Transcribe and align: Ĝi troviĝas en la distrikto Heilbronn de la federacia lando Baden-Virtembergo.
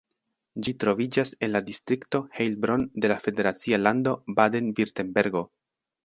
Ĝi 0.67 0.71
troviĝas 0.83 1.33
en 1.47 1.51
la 1.55 1.59
distrikto 1.67 2.21
Heilbronn 2.37 2.85
de 3.05 3.11
la 3.11 3.17
federacia 3.25 3.79
lando 3.89 4.15
Baden-Virtembergo. 4.41 5.43